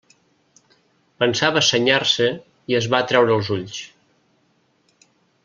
Pensava 1.23 1.63
senyar-se 1.67 2.31
i 2.73 2.79
es 2.81 2.89
va 2.95 3.03
traure 3.13 3.37
els 3.37 3.53
ulls. 3.59 3.79